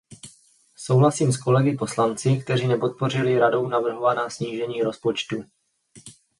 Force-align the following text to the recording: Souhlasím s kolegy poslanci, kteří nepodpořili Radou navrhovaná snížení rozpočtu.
Souhlasím 0.77 1.31
s 1.31 1.37
kolegy 1.37 1.77
poslanci, 1.77 2.37
kteří 2.43 2.67
nepodpořili 2.67 3.39
Radou 3.39 3.67
navrhovaná 3.67 4.29
snížení 4.29 4.83
rozpočtu. 4.83 5.43